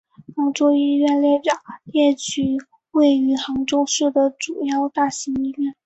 [0.35, 1.53] 杭州医院列表
[1.83, 2.57] 列举
[2.89, 5.75] 位于杭州市的主要大型医院。